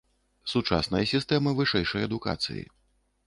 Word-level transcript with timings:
Сучасная 0.53 1.01
сістэма 1.11 1.53
вышэйшай 1.59 2.07
адукацыі. 2.09 2.63